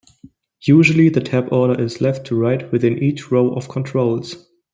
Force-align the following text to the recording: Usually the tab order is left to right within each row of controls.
Usually 0.65 1.09
the 1.09 1.21
tab 1.21 1.53
order 1.53 1.79
is 1.79 2.01
left 2.01 2.25
to 2.25 2.35
right 2.35 2.71
within 2.71 2.97
each 2.97 3.29
row 3.31 3.53
of 3.53 3.69
controls. 3.69 4.49